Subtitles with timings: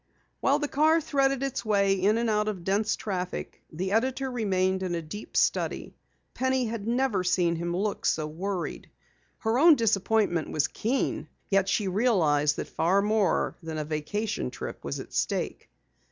[0.39, 4.81] While the car threaded its way in and out of dense traffic, the editor remained
[4.81, 5.95] in a deep study.
[6.33, 8.89] Penny had never seen him look so worried.
[9.37, 14.83] Her own disappointment was keen, yet she realized that far more than a vacation trip
[14.83, 15.69] was at stake.